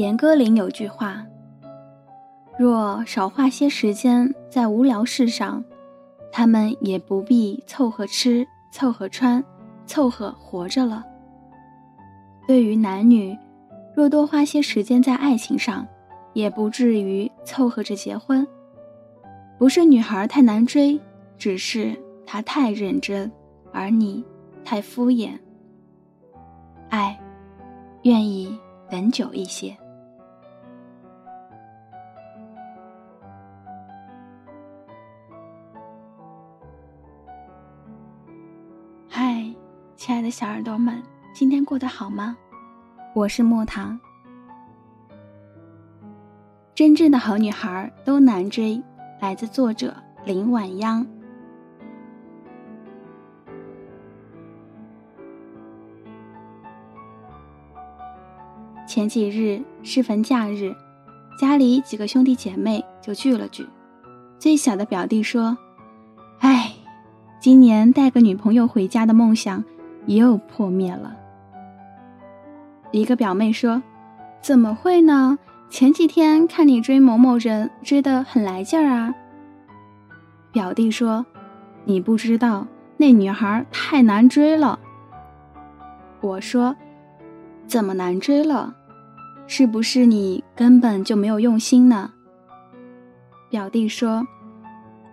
[0.00, 1.26] 严歌苓有句话
[2.58, 5.62] ：“若少花些时间在无聊事上，
[6.32, 9.44] 他们也不必凑合吃、凑合穿、
[9.84, 11.04] 凑合活着了。”
[12.48, 13.36] 对于男女，
[13.94, 15.86] 若多花些时间在爱情上，
[16.32, 18.46] 也不至于凑合着结婚。
[19.58, 20.98] 不是女孩太难追，
[21.36, 23.30] 只是她太认真，
[23.70, 24.24] 而你
[24.64, 25.32] 太敷衍。
[26.88, 27.20] 爱，
[28.04, 29.76] 愿意等久一些。
[40.30, 41.02] 小耳朵们，
[41.34, 42.36] 今天过得好吗？
[43.14, 43.98] 我是莫糖。
[46.72, 48.80] 真正的好女孩都难追，
[49.20, 51.04] 来自作者林晚央。
[58.86, 60.74] 前几日适逢假日，
[61.38, 63.66] 家里几个兄弟姐妹就聚了聚。
[64.38, 65.58] 最小的表弟说
[66.38, 66.72] ：“哎，
[67.40, 69.62] 今年带个女朋友回家的梦想。”
[70.06, 71.16] 又破灭了。
[72.92, 73.82] 一个表妹说
[74.42, 75.38] ：“怎么会呢？
[75.68, 79.14] 前几天看你追某某人，追得很来劲儿啊。”
[80.50, 81.24] 表弟说
[81.84, 82.66] ：“你不知道，
[82.96, 84.78] 那女孩太难追了。”
[86.20, 86.74] 我说
[87.68, 88.74] ：“怎么难追了？
[89.46, 92.10] 是不是你根本就没有用心呢？”
[93.48, 94.26] 表弟说：“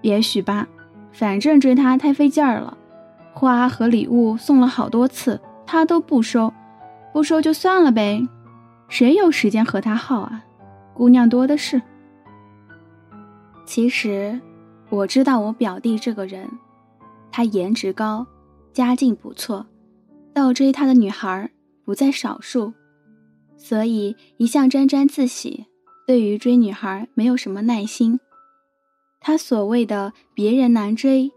[0.00, 0.66] 也许吧，
[1.12, 2.78] 反正追她太费劲儿了。”
[3.38, 6.50] 花和礼物送了好多次，他都不收，
[7.12, 8.26] 不收就算了呗，
[8.88, 10.42] 谁有时间和他耗啊？
[10.94, 11.82] 姑娘多的是。
[13.66, 14.40] 其实
[14.88, 16.48] 我知道我表弟这个人，
[17.30, 18.26] 他颜值高，
[18.72, 19.66] 家境不错，
[20.32, 21.50] 倒追他的女孩
[21.84, 22.72] 不在少数，
[23.58, 25.66] 所以一向沾沾自喜，
[26.06, 28.18] 对于追女孩没有什么耐心。
[29.20, 31.30] 他所谓的别人难追。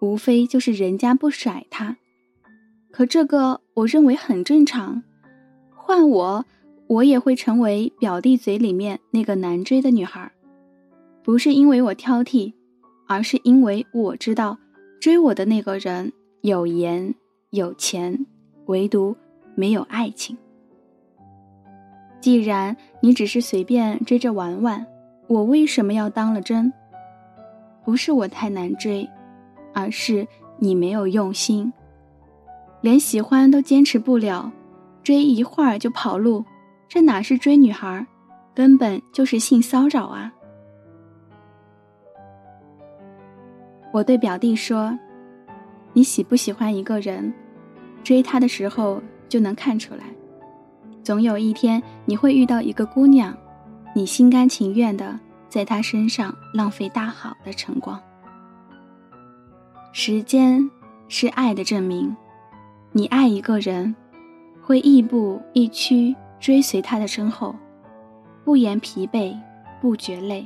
[0.00, 1.96] 无非就是人家不甩他，
[2.90, 5.02] 可这个我认为很正常。
[5.74, 6.44] 换我，
[6.86, 10.30] 我也会成为表弟嘴里面那个难追的女孩，
[11.22, 12.52] 不是因为我挑剔，
[13.06, 14.58] 而是因为我知道
[15.00, 16.12] 追我的那个人
[16.42, 17.14] 有颜
[17.50, 18.26] 有钱，
[18.66, 19.16] 唯独
[19.54, 20.36] 没有爱情。
[22.20, 24.86] 既然你只是随便追着玩玩，
[25.26, 26.72] 我为什么要当了真？
[27.84, 29.06] 不是我太难追。
[29.74, 30.26] 而是
[30.58, 31.70] 你没有用心，
[32.80, 34.50] 连喜欢都坚持不了，
[35.02, 36.44] 追一会儿就跑路，
[36.88, 38.06] 这哪是追女孩，
[38.54, 40.32] 根本就是性骚扰啊！
[43.92, 44.96] 我对表弟说
[45.92, 47.32] ：“你喜不喜欢一个人，
[48.02, 50.04] 追他的时候就能看出来。
[51.02, 53.36] 总有一天你会遇到一个姑娘，
[53.94, 55.18] 你心甘情愿的
[55.48, 58.00] 在她身上浪费大好的晨光。”
[59.96, 60.68] 时间
[61.06, 62.16] 是爱的证明，
[62.90, 63.94] 你爱一个人，
[64.60, 67.54] 会亦步亦趋追随他的身后，
[68.44, 69.38] 不言疲惫，
[69.80, 70.44] 不觉累。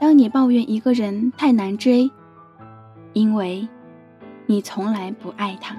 [0.00, 2.08] 当你抱怨一个人太难追，
[3.12, 3.66] 因为，
[4.46, 5.74] 你从来不爱他。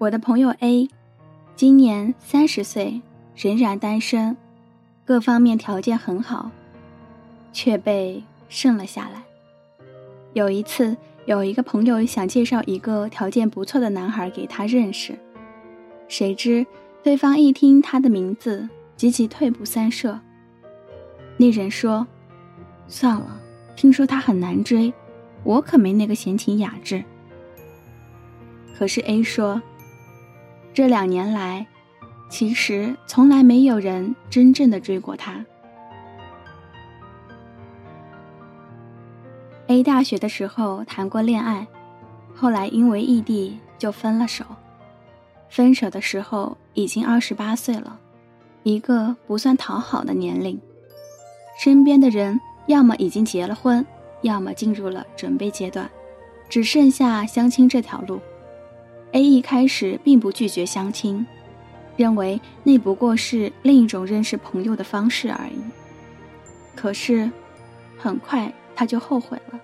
[0.00, 0.88] 我的朋友 A，
[1.54, 3.02] 今年三十岁，
[3.36, 4.34] 仍然单身，
[5.04, 6.50] 各方面条件很好，
[7.52, 9.22] 却被剩了下来。
[10.32, 15.18] 有一次，有一个朋友想介绍一个条件不错的男孩给他认识，
[16.08, 16.66] 谁知
[17.02, 20.18] 对方一听他的名字，急急退步三舍。
[21.36, 22.06] 那人说
[22.88, 23.38] ：“算了，
[23.76, 24.90] 听说他很难追，
[25.44, 27.04] 我可没那个闲情雅致。
[28.78, 29.60] 可是 A 说，
[30.72, 31.66] 这两年来，
[32.28, 35.44] 其实从来没有人真正的追过他。
[39.66, 41.66] A 大学的时候谈过恋爱，
[42.34, 44.44] 后来因为异地就分了手。
[45.48, 47.98] 分手的时候已经二十八岁了，
[48.62, 50.60] 一个不算讨好的年龄。
[51.58, 53.84] 身边的人要么已经结了婚，
[54.22, 55.90] 要么进入了准备阶段，
[56.48, 58.20] 只剩下相亲这条路。
[59.12, 61.26] A 一开始并不拒绝相亲，
[61.96, 65.60] 认为那不过是另一种认识朋友的方式而已。
[66.74, 67.30] 可是，
[67.98, 68.52] 很快。
[68.72, 69.60] 他就后悔了。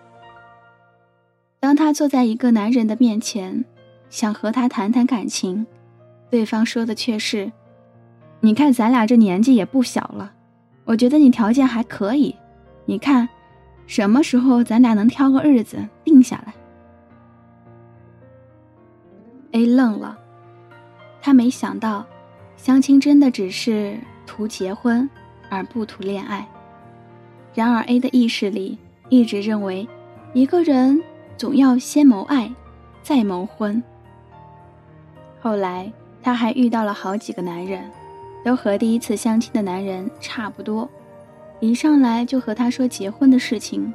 [1.58, 3.64] 当他坐在一个男人的面前，
[4.10, 5.66] 想和他谈谈感情，
[6.28, 7.50] 对方说的却是
[8.40, 10.34] ：“你看咱俩这年纪也不小了，
[10.84, 12.36] 我觉得你条件还可以，
[12.84, 13.26] 你看，
[13.86, 16.52] 什么时候咱俩能挑个日子定下来
[19.56, 20.18] ？”A 愣了，
[21.22, 22.04] 他没想到，
[22.58, 25.08] 相亲真的只是图结婚，
[25.48, 26.46] 而不图恋爱。
[27.54, 28.78] 然而 A 的意识里。
[29.08, 29.88] 一直认为，
[30.32, 31.00] 一个人
[31.36, 32.52] 总要先谋爱，
[33.04, 33.80] 再谋婚。
[35.40, 37.88] 后来，他还遇到了好几个男人，
[38.44, 40.90] 都和第一次相亲的男人差不多，
[41.60, 43.94] 一上来就和他说结婚的事情，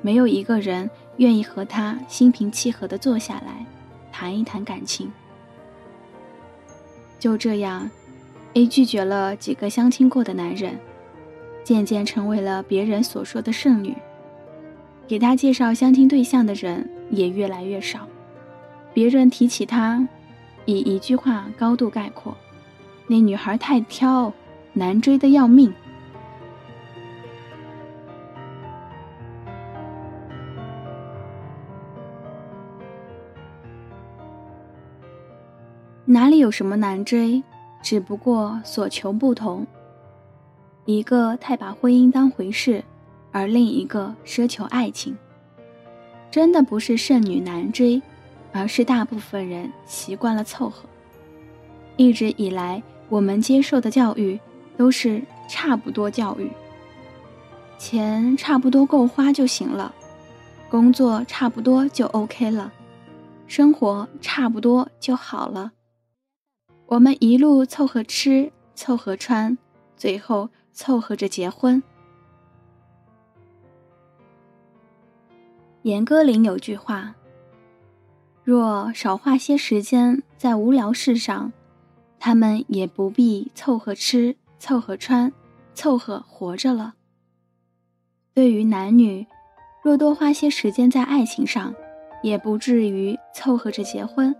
[0.00, 3.66] 没有一个人愿意和他心平气和地坐下来
[4.18, 5.12] 谈一谈感情。
[7.20, 7.88] 就这样
[8.54, 10.76] ，A 拒绝了几个相亲过的男人，
[11.62, 13.94] 渐渐成为了别人所说的剩女。
[15.06, 18.08] 给他介绍相亲对象的人也越来越少，
[18.92, 20.04] 别人提起他，
[20.64, 22.36] 以一句话高度概括：
[23.06, 24.32] 那女孩太挑，
[24.72, 25.72] 难追的要命。
[36.10, 37.42] 哪里有什么难追，
[37.82, 39.66] 只不过所求不同。
[40.86, 42.82] 一个太把婚姻当回事。
[43.30, 45.14] 而另一个奢求爱情，
[46.30, 48.00] 真的不是剩女难追，
[48.52, 50.88] 而是大部分人习惯了凑合。
[51.98, 54.40] 一直以来，我们接受的教育
[54.78, 56.50] 都是差不多教育，
[57.76, 59.94] 钱差不多够花就行了，
[60.70, 62.72] 工作差不多就 OK 了，
[63.46, 65.70] 生活差不多就好了。
[66.88, 69.58] 我们一路凑合吃，凑合穿，
[69.94, 71.82] 最后凑合着结婚。
[75.82, 77.14] 严歌苓有句话
[78.42, 81.52] ：“若少花些时间在无聊事上，
[82.18, 85.30] 他们也不必凑合吃、凑合穿、
[85.74, 86.94] 凑合活着了。”
[88.32, 89.26] 对于男女，
[89.84, 91.74] 若多花些时间在爱情上，
[92.22, 94.34] 也不至于凑合着结婚。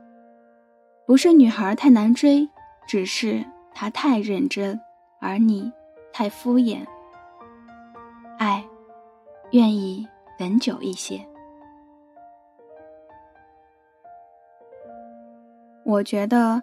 [1.09, 2.47] 不是女孩太难追，
[2.87, 4.79] 只是她太认真，
[5.23, 5.73] 而你
[6.13, 6.81] 太敷衍。
[8.39, 8.63] 爱，
[9.53, 10.07] 愿意
[10.39, 11.19] 等久一些。
[15.83, 16.61] 我觉得，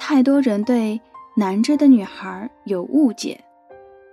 [0.00, 1.00] 太多人对
[1.36, 3.40] 难追的女孩有误解，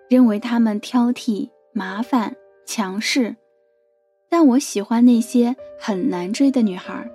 [0.07, 2.35] 认为她们挑剔、麻烦、
[2.67, 3.35] 强势。
[4.29, 7.09] 但我喜欢那些很难追的女孩，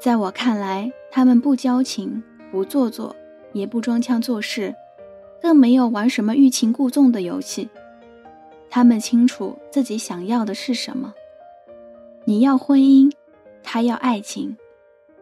[0.00, 3.14] 在我看来，他们不矫情、不做作，
[3.52, 4.74] 也不装腔作势，
[5.42, 7.68] 更没有玩什么欲擒故纵的游戏。
[8.68, 11.14] 他们清楚自己想要的是什么。
[12.24, 13.12] 你要婚姻，
[13.62, 14.56] 他要爱情，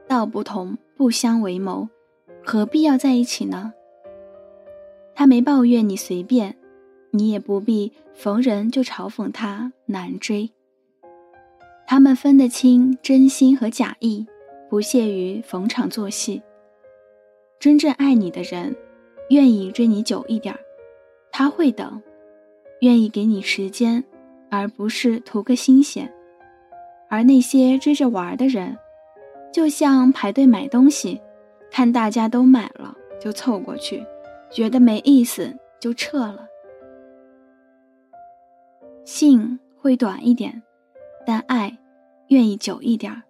[0.07, 0.77] 道不同。
[0.99, 1.89] 不相为谋，
[2.45, 3.73] 何必要在一起呢？
[5.15, 6.57] 他没抱怨你随便，
[7.13, 10.51] 你也不必逢人就嘲讽他难追。
[11.87, 14.27] 他们分得清真心和假意，
[14.69, 16.43] 不屑于逢场作戏。
[17.59, 18.77] 真正爱你的人，
[19.31, 20.55] 愿意追你久一点
[21.31, 22.03] 他会等，
[22.81, 24.05] 愿意给你时间，
[24.51, 26.13] 而不是图个新鲜。
[27.09, 28.77] 而那些追着玩的人。
[29.51, 31.19] 就像排队买东西，
[31.71, 34.05] 看大家都买了就凑过去，
[34.53, 36.47] 觉得没意思就撤了。
[39.07, 40.63] 性会短一点，
[41.25, 41.77] 但爱
[42.29, 43.23] 愿意久一点。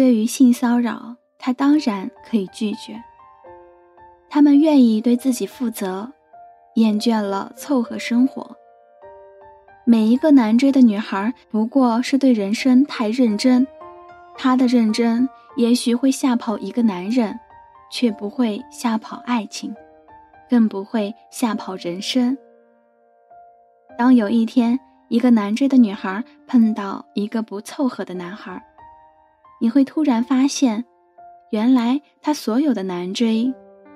[0.00, 3.04] 对于性骚扰，他当然可以拒绝。
[4.30, 6.10] 他们愿意对自己负责，
[6.76, 8.56] 厌倦了凑合生活。
[9.84, 13.66] 每一个难追的女孩，不过是对人生太认真。
[14.34, 15.28] 她的认真
[15.58, 17.38] 也许会吓跑一个男人，
[17.92, 19.74] 却不会吓跑爱情，
[20.48, 22.38] 更不会吓跑人生。
[23.98, 28.64] 当有一天一个难追的女孩碰到一个不凑合的男孩，
[29.60, 30.84] 你会突然发现，
[31.50, 33.52] 原来他所有的难追，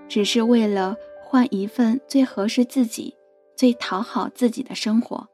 [0.09, 0.95] 只是为了
[1.25, 3.15] 换一份最合适自己、
[3.57, 5.27] 最讨好自己的生活。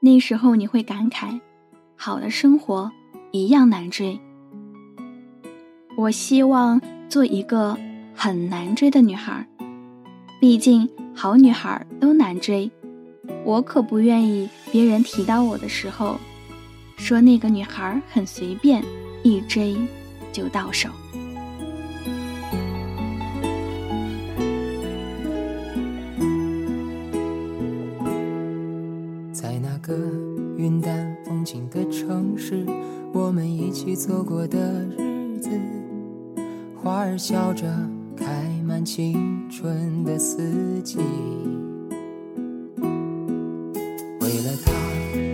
[0.00, 1.40] 那时候你会感慨，
[1.96, 2.90] 好的生活
[3.32, 4.18] 一样难追。
[5.96, 7.76] 我希望做一个
[8.14, 9.46] 很难追的女孩，
[10.40, 12.70] 毕竟好女孩都难追。
[13.44, 16.18] 我可不愿意别人提到我的时候，
[16.96, 18.82] 说那个女孩很随便，
[19.22, 19.76] 一追
[20.32, 20.88] 就到手。
[29.32, 29.94] 在那个
[30.56, 32.64] 云淡风轻的城市，
[33.12, 35.50] 我们一起走过的日子，
[36.74, 37.66] 花儿笑着
[38.16, 40.98] 开满青春的四季。
[44.20, 44.72] 为了她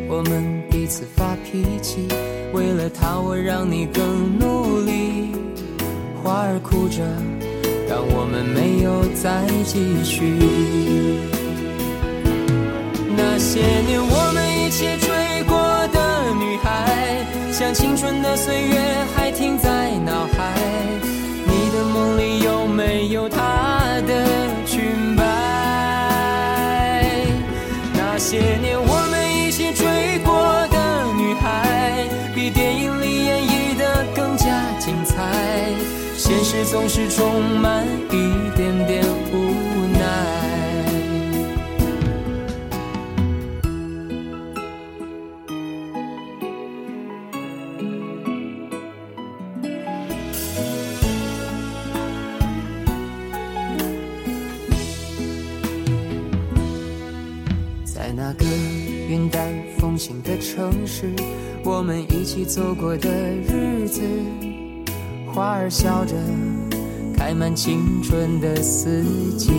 [0.08, 0.59] 我们
[0.90, 2.08] 次发脾气，
[2.52, 5.30] 为了他我让你更努力。
[6.20, 7.04] 花儿哭着，
[7.88, 10.34] 让我们没有再继续。
[13.16, 15.56] 那些年我们一起追过
[15.92, 18.80] 的女孩，像青春的岁月
[19.14, 20.52] 还停在脑海。
[21.46, 23.78] 你的梦里有没有她
[24.08, 24.26] 的
[24.66, 25.22] 裙摆？
[27.94, 28.76] 那些年
[36.30, 39.36] 现实总是充满一点点无
[39.98, 39.98] 奈。
[57.84, 58.46] 在那个
[59.08, 61.10] 云淡风轻的城市，
[61.64, 64.00] 我们一起走过的日子，
[65.40, 66.12] 花儿笑着
[67.16, 69.02] 开满青春的四
[69.38, 69.50] 季。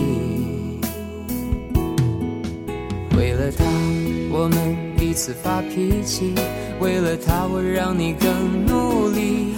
[3.16, 3.64] 为了他，
[4.30, 6.34] 我们彼此发脾气；
[6.78, 9.56] 为了他，我让你更努力。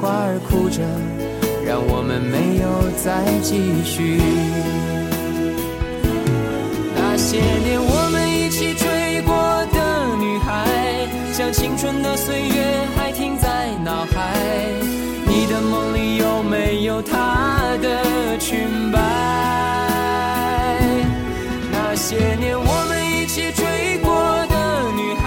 [0.00, 0.80] 花儿哭着，
[1.66, 4.20] 让我们没有再继续。
[6.94, 9.34] 那些年我们一起追过
[9.72, 14.83] 的女孩，像青春的岁月还停在脑海。
[17.02, 18.98] 她的裙摆？
[21.72, 24.12] 那些年我们一起追过
[24.46, 24.54] 的
[24.92, 25.24] 女孩，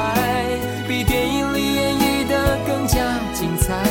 [0.88, 3.84] 比电影里演绎的更加精彩。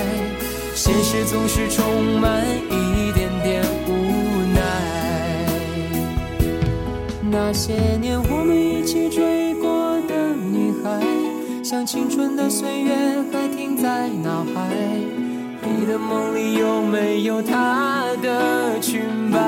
[0.74, 3.90] 现实总是充满一点点无
[4.54, 4.60] 奈。
[7.30, 11.02] 那些年我们一起追过的女孩，
[11.64, 12.94] 像青春的岁月
[13.32, 14.68] 还停在脑海。
[15.68, 19.00] 你的梦里有没有她的裙
[19.32, 19.38] 摆？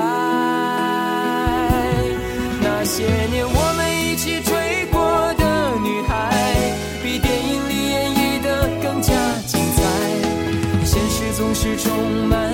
[2.61, 6.13] 那些年我们一起追过的女孩
[7.01, 9.13] 比电影里演绎的更加
[9.47, 9.81] 精彩。
[10.83, 11.87] 现实总是充
[12.27, 12.51] 满